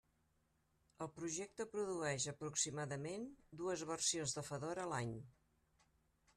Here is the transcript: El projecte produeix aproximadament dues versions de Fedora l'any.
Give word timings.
El 1.05 1.09
projecte 1.17 1.67
produeix 1.73 2.25
aproximadament 2.33 3.29
dues 3.61 3.87
versions 3.93 4.37
de 4.39 4.47
Fedora 4.51 4.91
l'any. 4.95 5.17